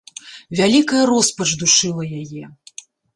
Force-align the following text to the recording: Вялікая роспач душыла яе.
Вялікая 0.59 1.03
роспач 1.11 1.47
душыла 1.63 2.03
яе. 2.21 2.45